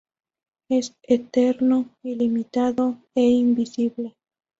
Es 0.67 0.95
eterno, 1.03 1.85
ilimitado 2.01 2.97
e 3.13 3.21
invisible. 3.21 4.15